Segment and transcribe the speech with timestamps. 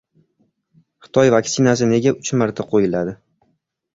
[1.07, 3.13] Xitoy vaksinasi nega uch marta qo‘yiladi?